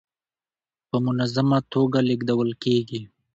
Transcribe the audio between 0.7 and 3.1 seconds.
په منظمه ټوګه لېږدول کيږي.